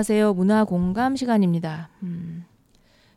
안녕하세요. 0.00 0.32
문화 0.32 0.64
공감 0.64 1.14
시간입니다. 1.14 1.90
음, 2.04 2.46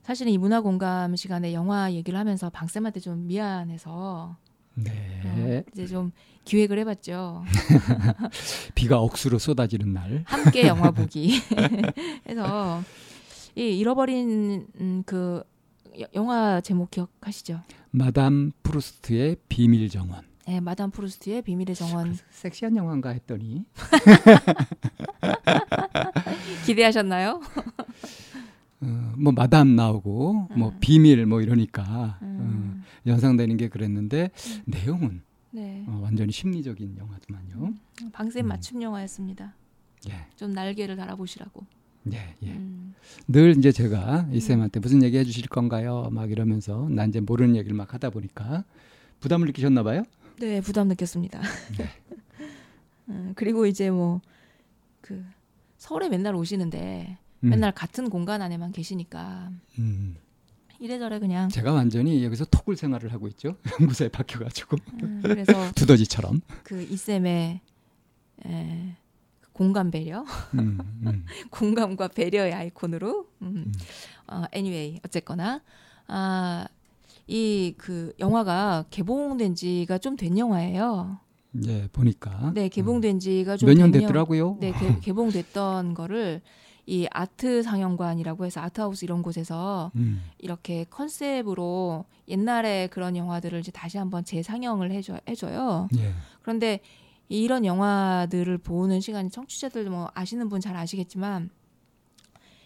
사실은 0.01 0.33
이 0.33 0.37
문화 0.37 0.59
공감 0.59 1.15
시간에 1.15 1.53
영화 1.53 1.93
얘기를 1.93 2.19
하면서 2.19 2.49
방쌤한테 2.49 2.99
좀 2.99 3.25
미안해서 3.25 4.35
네. 4.75 4.91
어, 5.23 5.63
이제 5.71 5.87
좀 5.87 6.11
기획을 6.43 6.77
해봤죠. 6.79 7.45
비가 8.75 8.99
억수로 8.99 9.39
쏟아지는 9.39 9.93
날. 9.93 10.23
함께 10.25 10.67
영화 10.67 10.91
보기 10.91 11.39
해서 12.27 12.81
이 13.55 13.61
잃어버린 13.79 14.67
음, 14.81 15.03
그 15.05 15.41
여- 16.01 16.07
영화 16.15 16.59
제목 16.59 16.91
기억하시죠? 16.91 17.61
마담 17.91 18.51
프루스트의 18.61 19.37
비밀 19.47 19.87
정원. 19.87 20.25
네, 20.45 20.59
마담 20.59 20.91
프루스트의 20.91 21.43
비밀의 21.43 21.73
정원 21.73 22.17
섹시한 22.31 22.75
영화인가 22.75 23.11
했더니 23.11 23.63
기대하셨나요? 26.73 27.41
어, 28.81 29.13
뭐 29.17 29.31
마담 29.31 29.75
나오고 29.75 30.49
뭐 30.57 30.69
음. 30.69 30.77
비밀 30.79 31.25
뭐 31.25 31.41
이러니까 31.41 32.17
음, 32.21 32.83
어, 32.83 33.09
연상되는 33.09 33.57
게 33.57 33.69
그랬는데 33.69 34.31
내용은 34.65 35.21
네, 35.51 35.85
어, 35.87 35.99
완전히 36.03 36.31
심리적인 36.31 36.97
영화더만요. 36.97 37.73
방쌤 38.11 38.45
음. 38.45 38.47
맞춤 38.47 38.81
영화였습니다. 38.81 39.53
예, 40.09 40.25
좀 40.35 40.51
날개를 40.51 40.95
달아보시라고. 40.95 41.65
예, 42.11 42.35
예. 42.41 42.51
음, 42.51 42.95
늘 43.27 43.55
이제 43.57 43.71
제가 43.71 44.27
이 44.33 44.41
쌤한테 44.41 44.81
무슨 44.81 45.03
얘기 45.03 45.17
해주실 45.17 45.47
건가요? 45.47 46.09
막 46.11 46.31
이러면서 46.31 46.89
난 46.89 47.09
이제 47.09 47.21
모르는 47.21 47.55
얘기를 47.55 47.77
막 47.77 47.93
하다 47.93 48.09
보니까 48.09 48.65
부담을 49.21 49.47
느끼셨나 49.47 49.83
봐요. 49.83 50.03
네, 50.39 50.59
부담 50.59 50.89
느꼈습니다. 50.89 51.39
네. 51.77 51.89
음, 53.09 53.31
그리고 53.35 53.65
이제 53.65 53.89
뭐그 53.89 55.23
서울에 55.83 56.07
맨날 56.07 56.33
오시는데 56.33 57.17
음, 57.43 57.49
맨날 57.49 57.73
같은 57.73 58.09
공간 58.09 58.41
안에만 58.41 58.71
계시니까 58.71 59.51
음. 59.79 60.15
이래저래 60.79 61.19
그냥 61.19 61.49
제가 61.49 61.73
완전히 61.73 62.23
여기서 62.23 62.45
토굴 62.45 62.77
생활을 62.77 63.11
하고 63.11 63.27
있죠. 63.27 63.57
연구소에 63.81 64.07
박혀가지고 64.07 64.77
음, 65.03 65.19
그래서 65.21 65.51
두더지처럼. 65.75 66.39
그 66.63 66.81
이쌤의 66.83 67.59
에, 68.45 68.95
그 69.41 69.51
공감 69.51 69.91
배려, 69.91 70.23
음, 70.53 70.79
음. 71.05 71.25
공감과 71.51 72.07
배려의 72.07 72.53
아이콘으로. 72.53 73.27
음. 73.41 73.47
음. 73.67 73.73
어, 74.27 74.43
anyway 74.55 75.01
어쨌거나 75.05 75.61
아, 76.07 76.65
이 77.27 77.73
그 77.77 78.13
영화가 78.19 78.85
개봉된 78.89 79.55
지가 79.55 79.97
좀 79.97 80.15
된 80.15 80.37
영화예요. 80.37 81.19
예, 81.67 81.87
보니까. 81.91 82.51
네, 82.53 82.67
개봉된 82.69 83.19
지가 83.19 83.57
좀 83.57 83.67
몇년된 83.69 84.01
영- 84.01 84.07
됐더라고요. 84.07 84.57
네, 84.59 84.71
개, 84.71 84.99
개봉됐던 85.01 85.93
거를 85.93 86.41
이 86.85 87.07
아트 87.11 87.63
상영관이라고 87.63 88.45
해서 88.45 88.59
아트하우스 88.61 89.05
이런 89.05 89.21
곳에서 89.21 89.91
음, 89.95 90.21
이렇게 90.39 90.85
컨셉으로 90.89 92.05
옛날에 92.27 92.87
그런 92.87 93.15
영화들을 93.15 93.59
이제 93.59 93.71
다시 93.71 93.97
한번 93.97 94.25
재상영을 94.25 94.91
해줘, 94.91 95.19
해줘요. 95.29 95.87
예. 95.97 96.13
그런데 96.41 96.79
이런 97.29 97.63
영화들을 97.65 98.57
보는 98.57 98.99
시간이 98.99 99.29
청취자들 99.29 99.89
뭐 99.89 100.09
아시는 100.13 100.49
분 100.49 100.59
잘 100.59 100.75
아시겠지만 100.75 101.49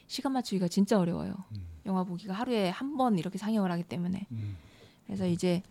시간 0.08 0.32
맞추기가 0.32 0.68
진짜 0.68 0.98
어려워요. 0.98 1.36
음. 1.52 1.68
영화 1.86 2.04
보기가 2.04 2.34
하루에 2.34 2.70
한 2.70 2.98
번 2.98 3.18
이렇게 3.20 3.38
상영을 3.38 3.72
하기 3.74 3.84
때문에 3.84 4.26
음, 4.32 4.58
그래서 5.06 5.28
이제 5.28 5.62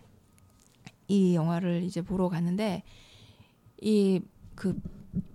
이 1.09 1.35
영화를 1.35 1.83
이제 1.83 2.01
보러 2.01 2.29
갔는데 2.29 2.83
이 3.83 4.21
그 4.57 4.81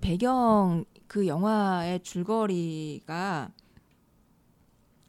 배경 0.01 0.83
그 1.07 1.27
영화의 1.27 2.01
줄거리가 2.03 3.51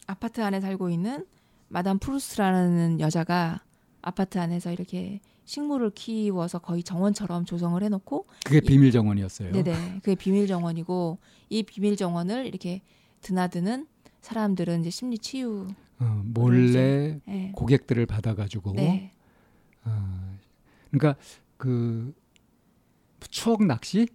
아파트 0.07 0.41
안에 0.43 0.61
살고 0.61 0.91
있는 0.91 1.27
마담 1.69 1.99
프루스라는 1.99 3.01
여자가 3.01 3.63
아파트 4.03 4.39
안에서 4.39 4.71
이렇게 4.71 5.21
식물을 5.45 5.91
키워서 5.91 6.59
거의 6.59 6.83
정원처럼 6.83 7.47
조성을 7.47 7.83
해놓고 7.83 8.27
그게 8.45 8.61
비밀 8.61 8.93
정원이었어요. 8.93 9.53
네네 9.53 10.01
그게 10.03 10.15
비밀 10.15 10.47
정원이고 10.47 11.19
이 11.49 11.63
비밀 11.63 11.97
정원을 11.97 12.47
이렇게 12.47 12.83
드나드는 13.23 13.87
사람들은 14.21 14.81
이제 14.81 14.91
심리 14.91 15.19
치유 15.19 15.67
어, 15.99 16.23
몰래 16.25 17.21
예. 17.29 17.53
고객들을 17.55 18.05
받아가지고. 18.07 18.73
네 18.75 19.13
어, 19.85 20.37
그러니까 20.91 21.17
그 21.57 22.13
추억 23.29 23.65
낚시, 23.65 24.09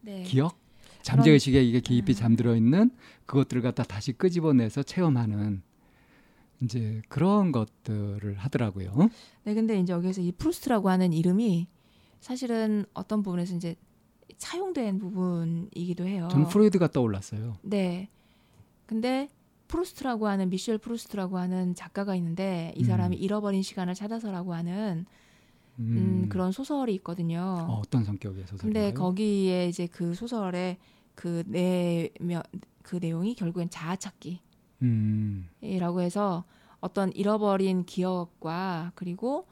네. 0.00 0.22
기억, 0.22 0.58
잠재 1.02 1.30
의식에 1.30 1.62
이게 1.62 1.80
깊이 1.80 2.12
음. 2.12 2.14
잠들어 2.14 2.56
있는 2.56 2.90
그것들을 3.26 3.62
갖다 3.62 3.82
다시 3.82 4.12
끄집어내서 4.12 4.82
체험하는 4.82 5.62
이제 6.62 7.02
그런 7.08 7.52
것들을 7.52 8.36
하더라고요. 8.36 9.10
네, 9.44 9.54
근데 9.54 9.78
이제 9.78 9.92
여기서 9.92 10.22
이 10.22 10.32
프루스트라고 10.32 10.88
하는 10.88 11.12
이름이 11.12 11.68
사실은 12.20 12.86
어떤 12.94 13.22
부분에서 13.22 13.54
이제 13.54 13.76
차용된 14.38 14.98
부분이기도 14.98 16.06
해요. 16.06 16.28
저는 16.30 16.48
프로이드가 16.48 16.88
떠올랐어요. 16.88 17.58
네. 17.62 18.08
근데 18.86 19.28
프루스트라고 19.68 20.26
하는 20.28 20.48
미셸 20.50 20.78
프루스트라고 20.78 21.38
하는 21.38 21.74
작가가 21.74 22.14
있는데 22.16 22.72
이 22.76 22.84
사람이 22.84 23.16
음. 23.16 23.22
잃어버린 23.22 23.62
시간을 23.62 23.94
찾아서라고 23.94 24.54
하는 24.54 25.06
음, 25.78 25.96
음, 25.96 26.26
그런 26.28 26.52
소설이 26.52 26.94
있거든요. 26.96 27.66
어, 27.68 27.80
어떤 27.84 28.04
성격의 28.04 28.46
소설인가요? 28.46 28.72
근데 28.72 28.92
거기에 28.92 29.68
이제 29.68 29.86
그 29.86 30.14
소설의 30.14 30.78
그 31.14 31.42
내면 31.46 32.42
그 32.82 32.96
내용이 32.96 33.34
결국엔 33.34 33.70
자아 33.70 33.96
찾기. 33.96 34.40
음, 34.82 35.48
이라고 35.60 36.00
해서 36.00 36.44
어떤 36.80 37.12
잃어버린 37.12 37.84
기억과 37.86 38.92
그리고 38.94 39.46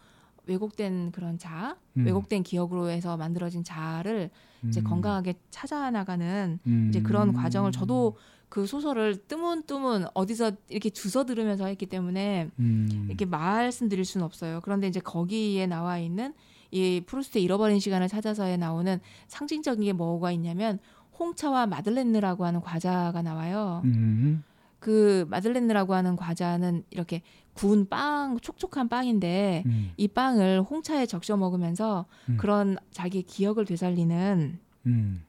왜곡된 0.46 1.12
그런 1.12 1.38
자아, 1.38 1.76
음, 1.96 2.04
왜곡된 2.04 2.42
기억으로 2.42 2.88
해서 2.88 3.16
만들어진 3.16 3.64
자아를 3.64 4.30
이제 4.68 4.80
음, 4.80 4.84
건강하게 4.84 5.34
찾아 5.50 5.90
나가는 5.90 6.58
음, 6.66 6.86
이제 6.88 7.00
그런 7.00 7.32
과정을 7.32 7.72
저도 7.72 8.16
그 8.52 8.66
소설을 8.66 9.16
뜨문뜨문 9.28 10.08
어디서 10.12 10.52
이렇게 10.68 10.90
주워 10.90 11.24
들으면서 11.24 11.64
했기 11.64 11.86
때문에 11.86 12.50
음, 12.58 13.06
이렇게 13.08 13.24
말씀드릴 13.24 14.04
수는 14.04 14.26
없어요. 14.26 14.60
그런데 14.62 14.86
이제 14.88 15.00
거기에 15.00 15.66
나와 15.66 15.98
있는 15.98 16.34
이 16.70 17.00
프루스트의 17.06 17.42
잃어버린 17.42 17.80
시간을 17.80 18.08
찾아서에 18.08 18.58
나오는 18.58 19.00
상징적인 19.28 19.84
게 19.84 19.94
뭐가 19.94 20.32
있냐면 20.32 20.80
홍차와 21.18 21.64
마들렌느라고 21.64 22.44
하는 22.44 22.60
과자가 22.60 23.22
나와요. 23.22 23.80
음, 23.86 24.44
그 24.80 25.24
마들렌느라고 25.30 25.94
하는 25.94 26.14
과자는 26.14 26.84
이렇게 26.90 27.22
구운 27.54 27.88
빵, 27.88 28.38
촉촉한 28.38 28.90
빵인데 28.90 29.62
음, 29.64 29.92
이 29.96 30.08
빵을 30.08 30.60
홍차에 30.60 31.06
적셔 31.06 31.38
먹으면서 31.38 32.04
음. 32.28 32.36
그런 32.36 32.76
자기 32.90 33.22
기억을 33.22 33.64
되살리는 33.64 34.58
음, 34.88 35.24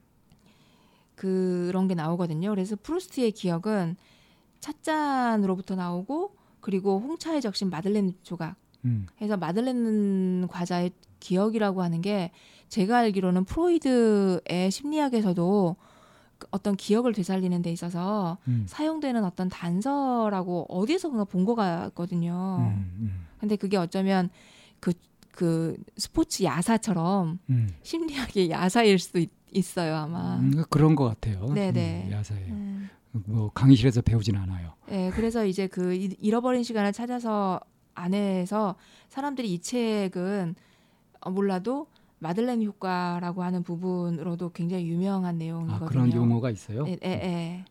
그런 1.15 1.87
게 1.87 1.95
나오거든요. 1.95 2.49
그래서 2.49 2.75
프루스트의 2.81 3.31
기억은 3.31 3.95
찻잔으로부터 4.59 5.75
나오고 5.75 6.35
그리고 6.59 6.99
홍차에 6.99 7.41
적신 7.41 7.69
마들렌 7.69 8.13
조각 8.23 8.55
음, 8.85 9.07
해서 9.21 9.37
마들렌 9.37 10.47
과자의 10.47 10.91
기억이라고 11.19 11.81
하는 11.81 12.01
게 12.01 12.31
제가 12.69 12.97
알기로는 12.99 13.45
프로이드의 13.45 14.71
심리학에서도 14.71 15.75
그 16.37 16.47
어떤 16.51 16.75
기억을 16.75 17.13
되살리는 17.13 17.61
데 17.61 17.71
있어서 17.71 18.37
음, 18.47 18.65
사용되는 18.67 19.23
어떤 19.23 19.49
단서라고 19.49 20.65
어디선가 20.69 21.25
본것 21.25 21.55
같거든요. 21.55 22.57
음, 22.59 22.91
음, 22.99 23.27
근데 23.39 23.55
그게 23.55 23.77
어쩌면 23.77 24.29
그, 24.79 24.93
그 25.31 25.77
스포츠 25.97 26.43
야사처럼 26.43 27.39
음. 27.49 27.69
심리학의 27.83 28.49
야사일 28.49 28.99
수도 28.99 29.19
있, 29.19 29.29
있어요, 29.53 29.95
아마. 29.95 30.37
음, 30.37 30.63
그런 30.69 30.95
것 30.95 31.05
같아요. 31.05 31.45
네네. 31.53 32.05
음, 32.07 32.11
야사에 32.11 32.37
음. 32.49 32.89
뭐 33.11 33.51
강의실에서 33.53 34.01
배우진 34.01 34.35
않아요. 34.37 34.73
네, 34.87 35.11
그래서 35.11 35.45
이제 35.45 35.67
그 35.67 35.93
이- 35.93 36.15
잃어버린 36.19 36.63
시간을 36.63 36.93
찾아서 36.93 37.59
안에서 37.95 38.75
사람들이 39.09 39.53
이 39.53 39.59
책은 39.59 40.55
어, 41.21 41.29
몰라도 41.29 41.87
마들렌 42.19 42.63
효과라고 42.63 43.43
하는 43.43 43.63
부분으로도 43.63 44.51
굉장히 44.53 44.87
유명한 44.87 45.35
아, 45.35 45.37
내용이거든요. 45.37 45.87
그런 45.87 46.13
용어가 46.13 46.49
있어요. 46.49 46.85
예, 46.87 46.97
예, 47.03 47.09
예. 47.09 47.65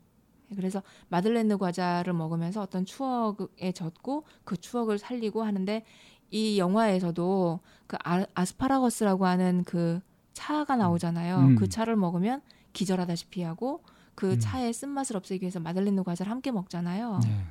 그래서 0.55 0.83
마들렌느 1.09 1.57
과자를 1.57 2.13
먹으면서 2.13 2.61
어떤 2.61 2.85
추억에 2.85 3.73
젖고 3.75 4.25
그 4.45 4.57
추억을 4.59 4.99
살리고 4.99 5.43
하는데 5.43 5.83
이 6.31 6.59
영화에서도 6.59 7.61
그 7.87 7.97
아, 8.05 8.25
아스파라거스라고 8.35 9.27
하는 9.27 9.65
그 9.65 10.01
차가 10.33 10.77
나오잖아요. 10.77 11.39
음. 11.39 11.57
그 11.57 11.69
차를 11.69 11.97
먹으면 11.97 12.41
기절하다시피 12.73 13.43
하고 13.43 13.83
그 14.15 14.33
음. 14.33 14.39
차의 14.39 14.73
쓴맛을 14.73 15.17
없애기 15.17 15.43
위해서 15.43 15.61
마들렌느 15.61 16.03
과자를 16.03 16.31
함께 16.31 16.51
먹잖아요. 16.51 17.21
네. 17.23 17.45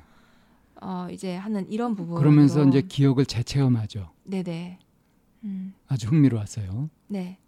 어, 0.80 1.08
이제 1.10 1.36
하는 1.36 1.68
이런 1.70 1.94
부분. 1.94 2.18
그러면서 2.18 2.64
이제 2.64 2.82
기억을 2.82 3.24
재체험하죠. 3.26 4.10
네네. 4.24 4.78
음, 5.44 5.74
아주 5.88 6.08
흥미로웠어요. 6.08 6.88
네. 7.08 7.38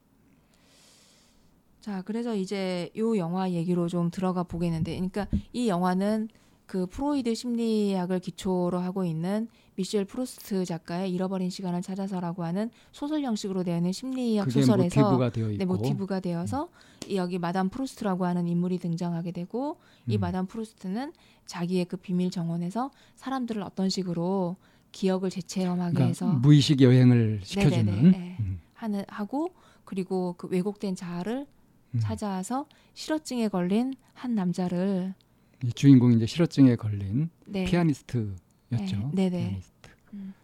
자, 1.81 2.03
그래서 2.03 2.35
이제 2.35 2.91
요 2.97 3.17
영화 3.19 3.51
얘기로 3.51 3.89
좀 3.89 4.11
들어가 4.11 4.43
보겠는데, 4.43 4.93
그러니까 4.93 5.27
이 5.53 5.69
영화는 5.69 6.29
그 6.67 6.87
프로이드 6.87 7.35
심리학을 7.35 8.21
기초로 8.21 8.79
하고 8.79 9.05
있는 9.05 9.49
미셸 9.77 10.05
프루스트 10.05 10.65
작가의 10.65 11.13
잃어버린 11.13 11.51
시간을 11.51 11.83
찾아서라고 11.83 12.45
하는 12.45 12.71
소설 12.93 13.23
형식으로 13.23 13.65
되어 13.65 13.77
있는 13.77 13.93
심리학 13.93 14.51
소설에서 14.51 15.01
모티브가 15.01 15.31
되어 15.31 15.51
있고 15.51 15.59
네, 15.59 15.65
모티브가 15.65 16.21
되어서 16.21 16.69
이 17.09 17.17
여기 17.17 17.39
마담 17.39 17.69
프루스트라고 17.69 18.25
하는 18.25 18.47
인물이 18.47 18.79
등장하게 18.79 19.33
되고 19.33 19.79
이 20.07 20.17
음. 20.17 20.21
마담 20.21 20.47
프루스트는 20.47 21.13
자기의 21.47 21.85
그 21.87 21.97
비밀 21.97 22.31
정원에서 22.31 22.91
사람들을 23.17 23.63
어떤 23.63 23.89
식으로 23.89 24.57
기억을 24.93 25.29
재체험하게 25.29 25.95
그러니까 25.95 26.09
해서 26.09 26.27
무의식 26.27 26.81
여행을 26.81 27.41
시켜주는 27.43 27.85
네네네, 27.85 28.11
네. 28.11 28.37
음, 28.41 28.61
하는 28.75 29.05
하고 29.09 29.51
그리고 29.85 30.35
그 30.39 30.47
왜곡된 30.47 30.95
자아를 30.95 31.47
음. 31.95 32.01
찾아서 32.01 32.67
실어증에 32.95 33.49
걸린 33.49 33.95
한 34.15 34.35
남자를 34.35 35.15
이 35.19 35.24
주인공이 35.73 36.17
이제 36.17 36.27
실어증에 36.27 36.77
걸린 36.77 37.31
네, 37.47 37.65
피아니스트였죠. 37.65 38.37
네, 38.71 39.31
네네. 39.31 39.31
피아니스트. 39.49 39.91
음. 40.15 40.35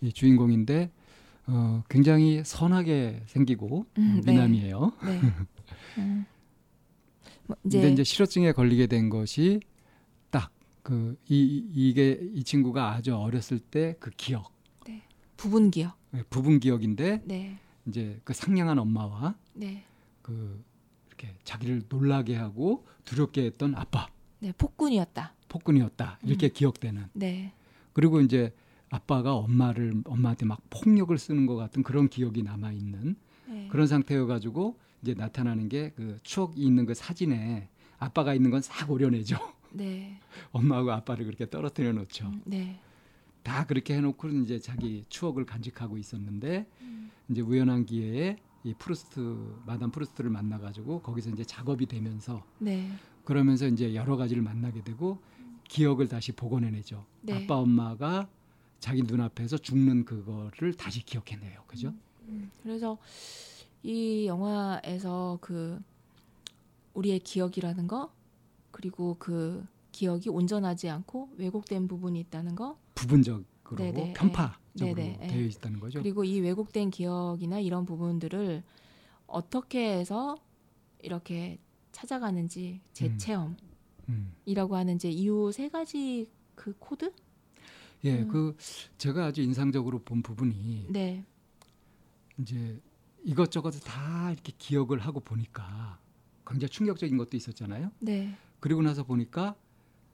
이 0.00 0.12
주인공인데 0.12 0.90
어, 1.46 1.82
굉장히 1.88 2.42
선하게 2.44 3.22
생기고 3.26 3.86
음, 3.98 4.20
네. 4.24 4.32
미남이에요. 4.32 4.92
네. 5.04 5.20
음. 5.98 6.24
뭐 7.46 7.56
근데 7.62 7.78
이제, 7.78 7.90
이제 7.92 8.04
실어증에 8.04 8.52
걸리게 8.52 8.86
된 8.86 9.08
것이 9.10 9.60
딱 10.30 10.50
그 10.82 11.16
이 11.28 11.64
이게 11.72 12.18
이 12.34 12.42
친구가 12.42 12.90
아주 12.92 13.14
어렸을 13.14 13.60
때 13.60 13.94
그 14.00 14.10
기억, 14.16 14.52
부분 15.36 15.70
기억. 15.70 15.96
예, 16.14 16.22
부분 16.28 16.58
기억인데 16.60 17.22
네, 17.24 17.56
이제 17.86 18.20
그 18.24 18.32
상냥한 18.34 18.78
엄마와 18.80 19.36
네, 19.54 19.84
그 20.22 20.62
이렇게 21.06 21.34
자기를 21.44 21.82
놀라게 21.88 22.34
하고 22.36 22.84
두렵게 23.04 23.44
했던 23.44 23.74
아빠 23.76 24.08
네, 24.42 24.52
폭군이었다. 24.58 25.34
폭군이었다 25.48 26.18
이렇게 26.24 26.48
기억되는 26.48 27.04
네, 27.12 27.52
그리고 27.92 28.20
이제 28.20 28.52
아빠가 28.90 29.34
엄마를 29.34 29.94
엄마한테 30.04 30.46
막 30.46 30.60
폭력을 30.70 31.16
쓰는 31.16 31.46
것 31.46 31.54
같은 31.56 31.82
그런 31.84 32.08
기억이 32.08 32.42
남아 32.42 32.72
있는 32.72 33.14
네. 33.46 33.68
그런 33.70 33.86
상태여 33.86 34.26
가지고 34.26 34.78
이제 35.02 35.14
나타나는 35.14 35.68
게 35.68 35.92
그 35.94 36.18
추억이 36.24 36.54
있는 36.56 36.86
그 36.86 36.94
사진에 36.94 37.68
아빠가 37.98 38.34
있는 38.34 38.50
건 38.50 38.60
싹 38.62 38.90
오려내죠. 38.90 39.36
네, 39.72 40.18
엄마하고 40.50 40.90
아빠를 40.92 41.24
그렇게 41.24 41.48
떨어뜨려 41.48 41.92
놓죠. 41.92 42.26
음, 42.26 42.42
네, 42.44 42.80
다 43.44 43.64
그렇게 43.66 43.94
해놓고 43.94 44.28
이제 44.28 44.58
자기 44.58 45.04
추억을 45.08 45.46
간직하고 45.46 45.98
있었는데 45.98 46.66
음. 46.80 47.10
이제 47.30 47.40
우연한 47.42 47.86
기회에 47.86 48.36
이 48.64 48.74
프루스트 48.74 49.20
마담 49.66 49.90
프루스트를 49.90 50.30
만나가지고 50.30 51.00
거기서 51.02 51.30
이제 51.30 51.44
작업이 51.44 51.86
되면서 51.86 52.42
네, 52.58 52.90
그러면서 53.24 53.66
이제 53.66 53.94
여러 53.94 54.16
가지를 54.16 54.42
만나게 54.42 54.82
되고 54.82 55.18
기억을 55.68 56.08
다시 56.08 56.32
복원해내죠. 56.32 57.04
네. 57.22 57.44
아빠 57.44 57.56
엄마가 57.56 58.28
자기 58.80 59.02
눈앞에서 59.02 59.58
죽는 59.58 60.04
그거를 60.04 60.74
다시 60.74 61.04
기억해내요. 61.04 61.62
그죠? 61.66 61.94
음, 62.28 62.50
그래서 62.62 62.98
이 63.82 64.26
영화에서 64.26 65.38
그 65.40 65.80
우리의 66.94 67.20
기억이라는 67.20 67.86
거 67.86 68.12
그리고 68.70 69.16
그 69.18 69.64
기억이 69.92 70.28
온전하지 70.28 70.88
않고 70.88 71.30
왜곡된 71.36 71.86
부분이 71.88 72.18
있다는 72.20 72.54
거 72.54 72.76
부분적으로 72.94 73.44
네네, 73.76 74.14
편파적으로 74.14 74.94
네네, 74.94 75.18
예. 75.22 75.26
되어 75.26 75.42
있다는 75.46 75.80
거죠. 75.80 76.00
그리고 76.00 76.24
이 76.24 76.40
왜곡된 76.40 76.90
기억이나 76.90 77.60
이런 77.60 77.84
부분들을 77.86 78.62
어떻게 79.26 79.92
해서 79.92 80.36
이렇게 81.00 81.58
찾아가는지 81.92 82.80
재체험이라고 82.92 83.56
음. 84.08 84.72
하는 84.72 84.96
이제 84.96 85.10
이후 85.10 85.52
세 85.52 85.68
가지 85.68 86.28
그 86.54 86.74
코드 86.78 87.12
예, 88.04 88.22
음. 88.22 88.28
그 88.28 88.56
제가 88.98 89.26
아주 89.26 89.42
인상적으로 89.42 90.00
본 90.00 90.22
부분이 90.22 90.86
네 90.90 91.24
이제 92.38 92.80
이것저것 93.22 93.70
다 93.84 94.32
이렇게 94.32 94.52
기억을 94.58 94.98
하고 94.98 95.20
보니까 95.20 96.00
굉장히 96.46 96.70
충격적인 96.70 97.16
것도 97.16 97.36
있었잖아요. 97.36 97.92
네, 98.00 98.36
그리고 98.58 98.82
나서 98.82 99.04
보니까 99.04 99.54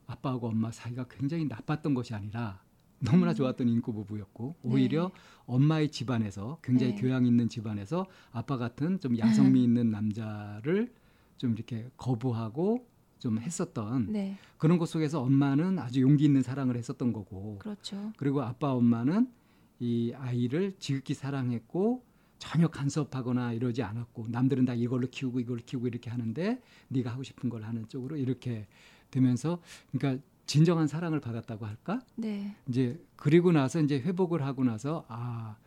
아빠하고 0.05 0.47
엄마 0.49 0.71
사이가 0.71 1.07
굉장히 1.09 1.45
나빴던 1.45 1.93
것이 1.93 2.13
아니라 2.13 2.61
너무나 2.99 3.31
음. 3.31 3.35
좋았던 3.35 3.67
인구 3.69 3.93
부부였고 3.93 4.55
네. 4.61 4.71
오히려 4.71 5.11
엄마의 5.45 5.89
집안에서 5.89 6.59
굉장히 6.61 6.95
네. 6.95 7.01
교양 7.01 7.25
있는 7.25 7.49
집안에서 7.49 8.05
아빠 8.31 8.57
같은 8.57 8.99
좀 8.99 9.17
야성미 9.17 9.63
있는 9.63 9.89
남자를 9.89 10.93
좀 11.39 11.53
이렇게 11.53 11.89
거부하고 11.97 12.85
좀 13.17 13.39
했었던 13.39 14.11
네, 14.11 14.37
그런 14.57 14.77
것 14.77 14.87
속에서 14.87 15.21
엄마는 15.21 15.79
아주 15.79 16.01
용기 16.01 16.25
있는 16.25 16.43
사랑을 16.43 16.77
했었던 16.77 17.11
거고 17.11 17.57
그렇죠. 17.57 18.13
그리고 18.17 18.41
아빠 18.43 18.71
엄마는 18.73 19.31
이 19.79 20.13
아이를 20.15 20.75
지극히 20.79 21.13
사랑했고 21.13 22.03
전혀 22.37 22.67
간섭하거나 22.67 23.53
이러지 23.53 23.83
않았고 23.83 24.27
남들은 24.29 24.65
다 24.65 24.73
이걸로 24.73 25.07
키우고 25.09 25.39
이걸로 25.39 25.59
키우고 25.65 25.87
이렇게 25.87 26.09
하는데 26.09 26.61
네가 26.89 27.11
하고 27.11 27.23
싶은 27.23 27.49
걸 27.49 27.63
하는 27.63 27.87
쪽으로 27.87 28.15
이렇게 28.15 28.67
되면서 29.11 29.61
그러니까 29.91 30.23
진정한 30.45 30.87
사랑을 30.87 31.19
받았다고 31.19 31.65
할까? 31.65 32.01
네, 32.15 32.55
이제 32.67 32.99
그리고 33.15 33.51
나서 33.51 33.81
이제 33.81 33.99
회복을 33.99 34.43
하고 34.43 34.63
나서 34.63 35.05
아 35.07 35.57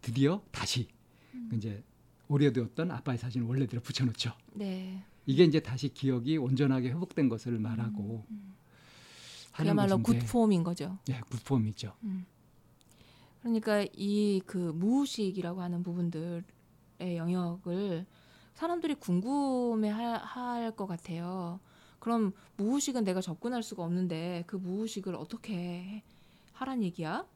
드디어 0.00 0.42
다시 0.52 0.88
음. 1.34 1.50
이제 1.54 1.82
오래되었던 2.28 2.90
아빠의 2.90 3.18
사진을 3.18 3.46
원래대로 3.46 3.80
붙여놓죠. 3.82 4.32
네. 4.54 5.02
이게 5.26 5.44
이제 5.44 5.60
다시 5.60 5.88
기억이 5.88 6.36
온전하게 6.38 6.90
회복된 6.90 7.28
것을 7.28 7.58
말하고 7.58 8.24
하는 9.52 9.74
그야말로 9.74 9.98
것인데 10.02 10.26
굿폼인 10.26 10.62
거죠. 10.64 10.98
예, 11.08 11.20
굿폼이죠. 11.30 11.92
그러니까 13.40 13.84
이 13.96 14.40
그 14.46 14.56
무의식이라고 14.58 15.60
하는 15.62 15.82
부분들의 15.82 16.42
영역을 17.00 18.06
사람들이 18.54 18.94
궁금해 18.96 19.88
할 19.90 20.72
것 20.72 20.86
같아요. 20.86 21.60
그럼 21.98 22.32
무의식은 22.56 23.04
내가 23.04 23.20
접근할 23.20 23.62
수가 23.62 23.82
없는데 23.84 24.44
그 24.46 24.56
무의식을 24.56 25.14
어떻게 25.14 26.02
하란 26.52 26.82
얘기야? 26.82 27.26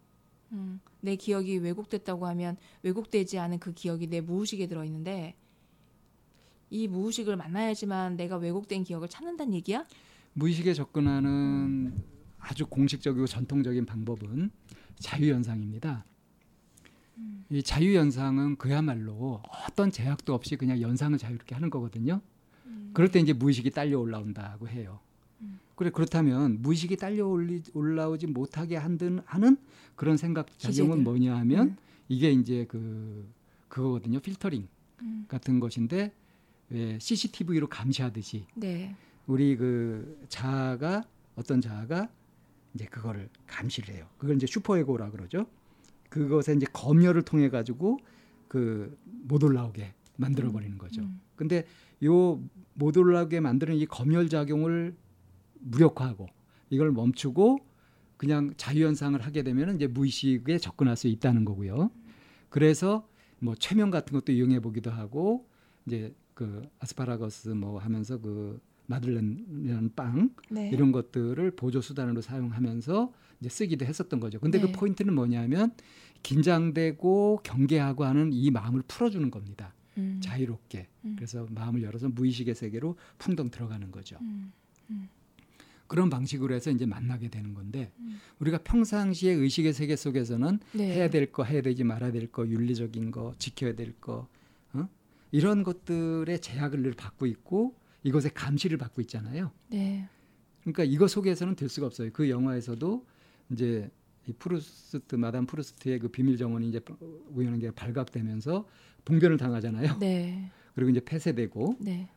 음, 0.52 0.80
내 1.00 1.16
기억이 1.16 1.58
왜곡됐다고 1.58 2.26
하면 2.26 2.56
왜곡되지 2.82 3.38
않은 3.38 3.58
그 3.58 3.72
기억이 3.72 4.08
내 4.08 4.20
무의식에 4.20 4.66
들어있는데 4.66 5.34
이 6.70 6.88
무의식을 6.88 7.36
만나야지만 7.36 8.16
내가 8.16 8.36
왜곡된 8.36 8.84
기억을 8.84 9.08
찾는다는 9.08 9.54
얘기야? 9.54 9.86
무의식에 10.34 10.74
접근하는 10.74 12.02
아주 12.38 12.66
공식적이고 12.66 13.26
전통적인 13.26 13.86
방법은 13.86 14.50
자유연상입니다. 14.98 16.04
이 17.50 17.62
자유연상은 17.62 18.56
그야말로 18.56 19.42
어떤 19.66 19.90
제약도 19.90 20.32
없이 20.34 20.56
그냥 20.56 20.80
연상을 20.80 21.18
자유롭게 21.18 21.54
하는 21.54 21.68
거거든요. 21.68 22.20
그럴 22.92 23.10
때 23.10 23.18
이제 23.18 23.32
무의식이 23.32 23.70
딸려 23.70 23.98
올라온다고 23.98 24.68
해요. 24.68 25.00
그래 25.80 25.88
그렇다면 25.88 26.60
무의식이 26.60 26.96
딸려 26.98 27.26
올리, 27.26 27.62
올라오지 27.72 28.26
못하게 28.26 28.76
한든 28.76 29.20
하는 29.24 29.56
그런 29.96 30.18
생각 30.18 30.46
작용은. 30.58 31.02
뭐냐 31.02 31.34
하면 31.38 31.68
음. 31.68 31.76
이게 32.06 32.30
이제 32.30 32.66
그 32.68 33.26
그거거든요. 33.68 34.20
필터링 34.20 34.68
음. 35.00 35.24
같은 35.26 35.58
것인데 35.58 36.12
왜 36.68 36.98
CCTV로 36.98 37.66
감시하듯이 37.68 38.44
네, 38.56 38.94
우리 39.26 39.56
그 39.56 40.22
자아가 40.28 41.02
어떤 41.34 41.62
자아가 41.62 42.10
이제 42.74 42.84
그거를 42.84 43.30
감시를 43.46 43.94
해요. 43.94 44.06
그걸 44.18 44.36
이제 44.36 44.46
슈퍼에고라 44.46 45.10
그러죠. 45.10 45.46
그것에 46.10 46.52
이제 46.52 46.66
검열을 46.74 47.22
통해 47.22 47.48
가지고 47.48 47.98
그 48.48 48.94
못 49.22 49.42
올라오게 49.42 49.94
만들어 50.18 50.52
버리는 50.52 50.76
거죠. 50.76 51.00
음. 51.00 51.22
근데 51.36 51.64
요 52.04 52.38
못 52.74 52.96
올라오게 52.98 53.40
만드는 53.40 53.76
이 53.76 53.86
검열 53.86 54.28
작용을 54.28 54.94
무력화하고 55.60 56.26
이걸 56.70 56.92
멈추고 56.92 57.58
그냥 58.16 58.52
자유현상을 58.56 59.20
하게 59.20 59.42
되면 59.42 59.76
이제 59.76 59.86
무의식에 59.86 60.58
접근할 60.58 60.96
수 60.96 61.08
있다는 61.08 61.44
거고요. 61.44 61.90
그래서 62.48 63.08
뭐 63.38 63.54
최면 63.54 63.90
같은 63.90 64.12
것도 64.12 64.32
이용해 64.32 64.60
보기도 64.60 64.90
하고 64.90 65.48
이제 65.86 66.14
그 66.34 66.62
아스파라거스 66.80 67.50
뭐 67.50 67.78
하면서 67.78 68.20
그 68.20 68.60
마들렌이라는 68.86 69.94
빵 69.94 70.30
네. 70.50 70.68
이런 70.70 70.92
것들을 70.92 71.50
보조 71.52 71.80
수단으로 71.80 72.20
사용하면서 72.20 73.12
이제 73.40 73.48
쓰기도 73.48 73.86
했었던 73.86 74.20
거죠. 74.20 74.38
근데 74.40 74.58
네. 74.60 74.66
그 74.66 74.72
포인트는 74.72 75.14
뭐냐면 75.14 75.72
긴장되고 76.22 77.40
경계하고 77.42 78.04
하는 78.04 78.32
이 78.32 78.50
마음을 78.50 78.82
풀어주는 78.86 79.30
겁니다. 79.30 79.74
음. 79.96 80.20
자유롭게. 80.22 80.88
음. 81.04 81.16
그래서 81.16 81.46
마음을 81.50 81.82
열어서 81.82 82.08
무의식의 82.08 82.54
세계로 82.54 82.96
풍덩 83.18 83.50
들어가는 83.50 83.90
거죠. 83.90 84.18
음. 84.20 84.52
그런 85.90 86.08
방식으로 86.08 86.54
해서 86.54 86.70
이제 86.70 86.86
만나게 86.86 87.30
되는 87.30 87.52
건데 87.52 87.90
음. 87.98 88.20
우리가 88.38 88.58
평상시에 88.58 89.32
의식의 89.32 89.72
세계 89.72 89.96
속에서는 89.96 90.60
네. 90.74 90.94
해야 90.94 91.10
될 91.10 91.32
거, 91.32 91.42
해야 91.42 91.62
되지 91.62 91.82
말아야 91.82 92.12
될 92.12 92.30
거, 92.30 92.46
윤리적인 92.46 93.10
거, 93.10 93.34
지켜야 93.38 93.74
될 93.74 93.98
거, 94.00 94.28
어? 94.72 94.88
이런 95.32 95.64
것들의 95.64 96.40
제약을 96.40 96.82
늘 96.82 96.92
받고 96.92 97.26
있고 97.26 97.74
이것의 98.04 98.34
감시를 98.34 98.78
받고 98.78 99.00
있잖아요. 99.00 99.50
네. 99.66 100.08
그러니까 100.60 100.84
이거 100.84 101.08
속에서는 101.08 101.56
될 101.56 101.68
수가 101.68 101.88
없어요. 101.88 102.10
그 102.12 102.30
영화에서도 102.30 103.04
이제 103.50 103.90
이 104.28 104.32
프루스트 104.32 105.16
마담 105.16 105.44
프루스트의 105.44 105.98
그 105.98 106.06
비밀 106.06 106.36
정원이 106.36 106.68
이제 106.68 106.80
우연하게 107.30 107.72
발각되면서 107.72 108.64
봉변을 109.04 109.38
당하잖아요. 109.38 109.98
네. 109.98 110.52
그리고 110.76 110.90
이제 110.90 111.00
폐쇄되고 111.00 111.78
네. 111.80 112.08